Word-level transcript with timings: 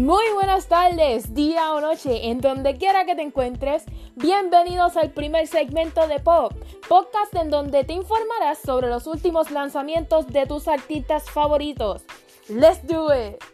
Muy 0.00 0.24
buenas 0.32 0.66
tardes, 0.66 1.34
día 1.34 1.74
o 1.74 1.80
noche, 1.82 2.30
en 2.30 2.40
donde 2.40 2.78
quiera 2.78 3.04
que 3.04 3.14
te 3.14 3.20
encuentres. 3.20 3.84
Bienvenidos 4.16 4.96
al 4.96 5.10
primer 5.10 5.46
segmento 5.46 6.08
de 6.08 6.18
Pop, 6.20 6.54
podcast 6.88 7.34
en 7.34 7.50
donde 7.50 7.84
te 7.84 7.92
informarás 7.92 8.60
sobre 8.64 8.88
los 8.88 9.06
últimos 9.06 9.50
lanzamientos 9.50 10.26
de 10.28 10.46
tus 10.46 10.68
artistas 10.68 11.28
favoritos. 11.30 12.06
Let's 12.48 12.80
do 12.86 13.08
it! 13.14 13.49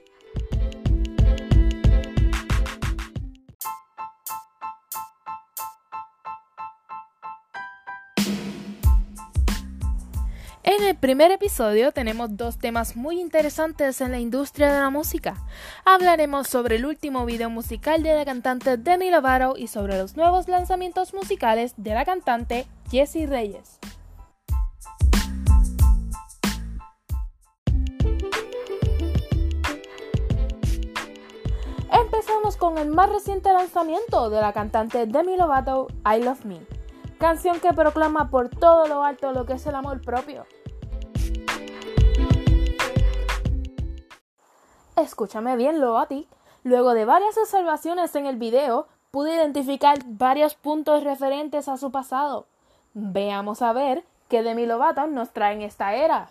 En 10.68 10.82
el 10.82 10.96
primer 10.96 11.30
episodio 11.30 11.92
tenemos 11.92 12.36
dos 12.36 12.58
temas 12.58 12.96
muy 12.96 13.20
interesantes 13.20 14.00
en 14.00 14.10
la 14.10 14.18
industria 14.18 14.72
de 14.72 14.80
la 14.80 14.90
música. 14.90 15.36
Hablaremos 15.84 16.48
sobre 16.48 16.74
el 16.74 16.86
último 16.86 17.24
video 17.24 17.48
musical 17.48 18.02
de 18.02 18.12
la 18.16 18.24
cantante 18.24 18.76
Demi 18.76 19.12
Lovato 19.12 19.56
y 19.56 19.68
sobre 19.68 19.96
los 19.96 20.16
nuevos 20.16 20.48
lanzamientos 20.48 21.14
musicales 21.14 21.74
de 21.76 21.94
la 21.94 22.04
cantante 22.04 22.66
Jessie 22.90 23.28
Reyes. 23.28 23.78
Empezamos 31.92 32.56
con 32.56 32.76
el 32.78 32.88
más 32.88 33.08
reciente 33.10 33.52
lanzamiento 33.52 34.30
de 34.30 34.40
la 34.40 34.52
cantante 34.52 35.06
Demi 35.06 35.36
Lovato, 35.36 35.86
I 36.04 36.24
Love 36.24 36.44
Me, 36.44 36.58
canción 37.18 37.60
que 37.60 37.72
proclama 37.72 38.30
por 38.30 38.48
todo 38.48 38.86
lo 38.86 39.02
alto 39.02 39.32
lo 39.32 39.46
que 39.46 39.54
es 39.54 39.66
el 39.66 39.74
amor 39.74 40.00
propio. 40.00 40.46
Escúchame 44.96 45.56
bien, 45.56 45.80
Loati. 45.80 46.28
Luego 46.62 46.94
de 46.94 47.04
varias 47.04 47.36
observaciones 47.38 48.14
en 48.16 48.26
el 48.26 48.36
video, 48.36 48.88
pude 49.10 49.34
identificar 49.34 49.98
varios 50.04 50.54
puntos 50.54 51.04
referentes 51.04 51.68
a 51.68 51.76
su 51.76 51.90
pasado. 51.90 52.46
Veamos 52.94 53.62
a 53.62 53.72
ver 53.72 54.04
qué 54.28 54.42
Demi 54.42 54.66
Lovato 54.66 55.06
nos 55.06 55.30
trae 55.30 55.54
en 55.54 55.62
esta 55.62 55.94
era. 55.94 56.30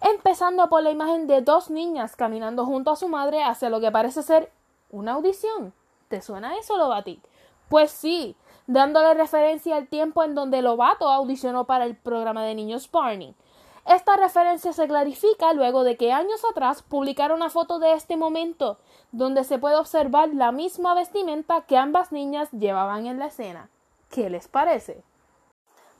Empezando 0.00 0.68
por 0.68 0.82
la 0.82 0.90
imagen 0.90 1.26
de 1.26 1.40
dos 1.40 1.70
niñas 1.70 2.14
caminando 2.14 2.66
junto 2.66 2.90
a 2.90 2.96
su 2.96 3.08
madre 3.08 3.42
hacia 3.42 3.70
lo 3.70 3.80
que 3.80 3.90
parece 3.90 4.22
ser 4.22 4.52
una 4.90 5.14
audición. 5.14 5.72
¿Te 6.08 6.20
suena 6.20 6.56
eso, 6.58 6.76
Lovato? 6.76 7.10
Pues 7.68 7.90
sí, 7.90 8.36
dándole 8.66 9.14
referencia 9.14 9.76
al 9.76 9.88
tiempo 9.88 10.22
en 10.22 10.34
donde 10.34 10.62
Lovato 10.62 11.08
audicionó 11.08 11.64
para 11.64 11.84
el 11.84 11.96
programa 11.96 12.44
de 12.44 12.54
niños 12.54 12.90
Barney. 12.90 13.34
Esta 13.86 14.16
referencia 14.16 14.72
se 14.72 14.88
clarifica 14.88 15.52
luego 15.52 15.84
de 15.84 15.96
que 15.96 16.12
años 16.12 16.44
atrás 16.50 16.82
publicaron 16.82 17.36
una 17.36 17.50
foto 17.50 17.78
de 17.78 17.92
este 17.92 18.16
momento, 18.16 18.78
donde 19.12 19.44
se 19.44 19.58
puede 19.58 19.76
observar 19.76 20.30
la 20.34 20.50
misma 20.50 20.94
vestimenta 20.94 21.62
que 21.62 21.76
ambas 21.76 22.10
niñas 22.10 22.50
llevaban 22.50 23.06
en 23.06 23.20
la 23.20 23.26
escena. 23.26 23.70
¿Qué 24.10 24.28
les 24.28 24.48
parece? 24.48 25.04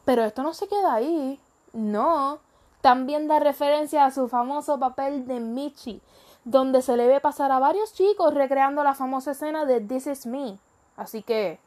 Pero 0.05 0.25
esto 0.25 0.43
no 0.43 0.53
se 0.53 0.67
queda 0.67 0.95
ahí. 0.95 1.41
No. 1.73 2.41
También 2.81 3.29
da 3.29 3.39
referencia 3.39 4.05
a 4.05 4.11
su 4.11 4.29
famoso 4.29 4.79
papel 4.79 5.27
de 5.27 5.39
Michi, 5.39 6.01
donde 6.45 6.83
se 6.83 6.97
le 6.97 7.07
ve 7.07 7.21
pasar 7.21 7.53
a 7.53 7.59
varios 7.59 7.93
chicos 7.93 8.35
recreando 8.35 8.83
la 8.83 8.95
famosa 8.95 9.31
escena 9.33 9.65
de 9.65 9.81
This 9.81 10.07
Is 10.09 10.27
Me. 10.27 10.59
Así 10.97 11.23
que, 11.23 11.59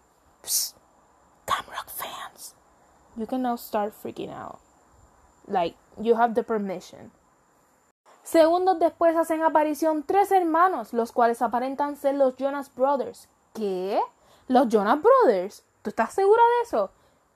Camrock 1.50 1.90
fans, 1.90 2.54
you 3.18 3.26
can 3.26 3.42
now 3.42 3.56
start 3.56 3.92
freaking 3.92 4.30
out. 4.30 4.60
Like, 5.48 5.76
you 6.00 6.16
have 6.16 6.36
the 6.36 6.44
permission. 6.44 7.12
Segundos 8.24 8.78
después 8.78 9.16
hacen 9.16 9.42
aparición 9.42 10.04
tres 10.04 10.32
hermanos, 10.32 10.94
los 10.94 11.12
cuales 11.12 11.42
aparentan 11.42 11.96
ser 11.96 12.14
los 12.14 12.36
Jonas 12.36 12.70
Brothers. 12.76 13.28
¿Qué? 13.56 14.00
¿Los 14.48 14.68
Jonas 14.68 15.00
Brothers? 15.02 15.64
¿Tú 15.82 15.90
estás 15.90 16.14
segura 16.14 16.44
de 16.44 16.68
eso? 16.68 16.92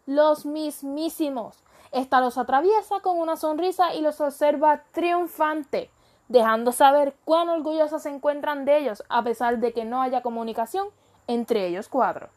Los 0.06 0.46
mismísimos. 0.46 1.64
Esta 1.92 2.22
los 2.22 2.38
atraviesa 2.38 3.00
con 3.00 3.18
una 3.18 3.36
sonrisa 3.36 3.96
y 3.96 4.02
los 4.02 4.22
observa 4.22 4.84
triunfante, 4.92 5.90
dejando 6.28 6.72
saber 6.72 7.16
cuán 7.26 7.50
orgullosos 7.50 8.04
se 8.04 8.10
encuentran 8.10 8.66
de 8.66 8.78
ellos, 8.78 9.04
a 9.10 9.24
pesar 9.24 9.58
de 9.58 9.74
que 9.74 9.86
no 9.86 10.04
haya 10.04 10.22
comunicación 10.22 10.90
entre 11.26 11.66
ellos 11.66 11.90
cuatro. 11.90 12.30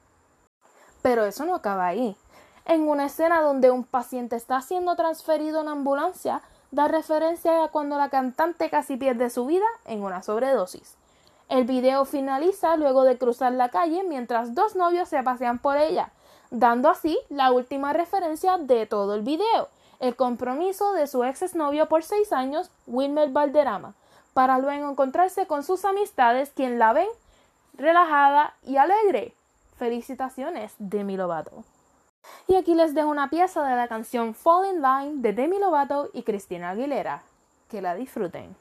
Pero 1.06 1.24
eso 1.24 1.44
no 1.44 1.54
acaba 1.54 1.86
ahí 1.86 2.16
en 2.64 2.88
una 2.88 3.06
escena 3.06 3.40
donde 3.40 3.70
un 3.70 3.84
paciente 3.84 4.34
está 4.34 4.60
siendo 4.60 4.96
transferido 4.96 5.60
en 5.60 5.68
ambulancia, 5.68 6.42
da 6.72 6.88
referencia 6.88 7.62
a 7.62 7.68
cuando 7.68 7.96
la 7.96 8.08
cantante 8.08 8.70
casi 8.70 8.96
pierde 8.96 9.30
su 9.30 9.46
vida 9.46 9.66
en 9.84 10.02
una 10.02 10.24
sobredosis. 10.24 10.96
El 11.48 11.64
video 11.64 12.06
finaliza 12.06 12.76
luego 12.76 13.04
de 13.04 13.18
cruzar 13.18 13.52
la 13.52 13.68
calle 13.68 14.02
mientras 14.02 14.56
dos 14.56 14.74
novios 14.74 15.08
se 15.08 15.22
pasean 15.22 15.60
por 15.60 15.76
ella, 15.76 16.10
dando 16.50 16.90
así 16.90 17.16
la 17.28 17.52
última 17.52 17.92
referencia 17.92 18.58
de 18.58 18.86
todo 18.86 19.14
el 19.14 19.22
video, 19.22 19.68
el 20.00 20.16
compromiso 20.16 20.92
de 20.92 21.06
su 21.06 21.22
ex 21.22 21.54
novio 21.54 21.86
por 21.86 22.02
seis 22.02 22.32
años, 22.32 22.68
Wilmer 22.88 23.28
Valderrama, 23.28 23.94
para 24.34 24.58
luego 24.58 24.90
encontrarse 24.90 25.46
con 25.46 25.62
sus 25.62 25.84
amistades 25.84 26.50
quien 26.50 26.80
la 26.80 26.92
ven 26.92 27.08
relajada 27.74 28.54
y 28.64 28.76
alegre. 28.76 29.36
Felicitaciones, 29.76 30.74
Demi 30.78 31.16
Lovato. 31.16 31.64
Y 32.48 32.54
aquí 32.54 32.74
les 32.74 32.94
dejo 32.94 33.08
una 33.08 33.28
pieza 33.28 33.62
de 33.66 33.76
la 33.76 33.88
canción 33.88 34.34
Fall 34.34 34.74
in 34.74 34.82
Line 34.82 35.22
de 35.22 35.32
Demi 35.32 35.58
Lovato 35.58 36.10
y 36.12 36.22
Cristina 36.22 36.70
Aguilera. 36.70 37.22
Que 37.68 37.82
la 37.82 37.94
disfruten. 37.94 38.56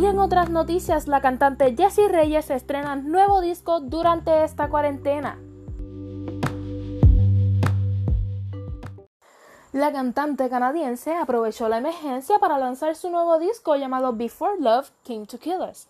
Y 0.00 0.06
en 0.06 0.18
otras 0.20 0.48
noticias, 0.48 1.08
la 1.08 1.20
cantante 1.20 1.74
Jessie 1.76 2.08
Reyes 2.08 2.50
estrena 2.50 2.96
nuevo 2.96 3.40
disco 3.40 3.80
durante 3.80 4.44
esta 4.44 4.68
cuarentena. 4.68 5.38
La 9.78 9.92
cantante 9.92 10.50
canadiense 10.50 11.14
aprovechó 11.14 11.68
la 11.68 11.76
emergencia 11.78 12.40
para 12.40 12.58
lanzar 12.58 12.96
su 12.96 13.10
nuevo 13.10 13.38
disco 13.38 13.76
llamado 13.76 14.12
Before 14.12 14.58
Love 14.58 14.90
Came 15.06 15.24
to 15.26 15.38
Kill 15.38 15.60
Us, 15.70 15.86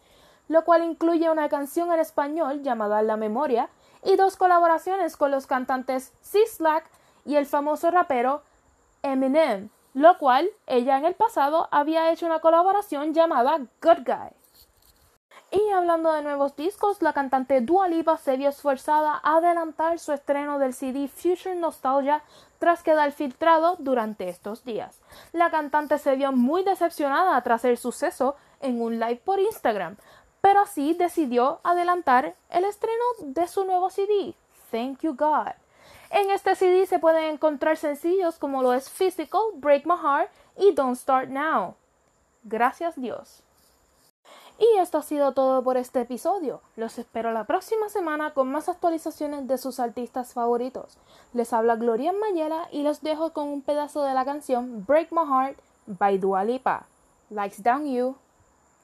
lo 0.47 0.63
cual 0.63 0.85
incluye 0.85 1.31
una 1.31 1.49
canción 1.49 1.91
en 1.91 1.99
español 1.99 2.63
llamada 2.63 3.01
La 3.01 3.17
Memoria 3.17 3.71
y 4.05 4.17
dos 4.17 4.37
colaboraciones 4.37 5.17
con 5.17 5.31
los 5.31 5.47
cantantes 5.47 6.13
C-Slack 6.21 6.85
y 7.25 7.37
el 7.37 7.47
famoso 7.47 7.91
rapero 7.91 8.43
Eminem, 9.03 9.71
lo 9.95 10.19
cual 10.19 10.51
ella 10.67 10.99
en 10.99 11.07
el 11.07 11.15
pasado 11.15 11.69
había 11.71 12.13
hecho 12.13 12.27
una 12.27 12.41
colaboración 12.41 13.15
llamada 13.15 13.57
Good 13.81 14.05
Guy. 14.05 14.48
Y 15.51 15.71
hablando 15.71 16.13
de 16.13 16.21
nuevos 16.21 16.57
discos, 16.57 17.01
la 17.01 17.15
cantante 17.15 17.63
Dua 17.63 17.89
Lipa 17.89 18.19
se 18.19 18.37
vio 18.37 18.51
esforzada 18.51 19.19
a 19.23 19.37
adelantar 19.37 19.99
su 19.99 20.13
estreno 20.13 20.59
del 20.59 20.75
CD 20.75 21.09
Future 21.09 21.55
Nostalgia 21.55 22.23
tras 22.59 22.83
quedar 22.83 23.13
filtrado 23.13 23.77
durante 23.79 24.29
estos 24.29 24.63
días. 24.65 25.01
La 25.33 25.51
cantante 25.51 25.97
se 25.99 26.17
vio 26.17 26.33
muy 26.33 26.65
decepcionada 26.65 27.41
tras 27.41 27.65
el 27.65 27.79
suceso 27.79 28.37
en 28.61 28.83
un 28.83 29.01
live 29.01 29.23
por 29.25 29.41
Instagram, 29.41 29.97
pero 30.43 30.61
así 30.61 30.93
decidió 30.93 31.61
adelantar 31.63 32.35
el 32.51 32.65
estreno 32.67 33.05
de 33.21 33.49
su 33.49 33.65
nuevo 33.65 33.89
CD, 33.89 34.35
Thank 34.71 35.01
You 35.01 35.15
God. 35.15 35.55
En 36.11 36.31
este 36.31 36.57
CD 36.57 36.85
se 36.85 36.99
pueden 36.99 37.25
encontrar 37.25 37.79
sencillos 37.79 38.39
como 38.39 38.63
lo 38.63 38.75
es 38.75 38.91
Physical, 38.91 39.41
Break 39.55 39.87
My 39.87 39.97
Heart 39.97 40.31
y 40.59 40.73
Don't 40.73 40.97
Start 40.97 41.31
Now. 41.31 41.75
Gracias 42.45 43.01
Dios. 43.01 43.43
Esto 44.81 44.99
ha 44.99 45.03
sido 45.03 45.33
todo 45.33 45.65
por 45.65 45.77
este 45.77 46.03
episodio. 46.03 46.61
Los 46.77 46.99
espero 46.99 47.33
la 47.33 47.43
próxima 47.45 47.89
semana 47.89 48.33
con 48.33 48.49
más 48.49 48.69
actualizaciones 48.69 49.49
de 49.49 49.59
sus 49.59 49.81
artistas 49.81 50.35
favoritos. 50.35 50.99
Les 51.33 51.53
habla 51.53 51.75
Gloria 51.75 52.13
Mayela 52.13 52.69
y 52.71 52.85
los 52.85 53.03
dejo 53.03 53.33
con 53.33 53.49
un 53.49 53.61
pedazo 53.61 54.05
de 54.05 54.15
la 54.15 54.25
canción 54.25 54.85
Break 54.87 55.11
My 55.11 55.27
Heart 55.29 55.59
by 55.87 56.19
Dua 56.19 56.45
Lipa. 56.45 56.87
Likes 57.29 57.61
down 57.61 57.93
you. 57.93 58.15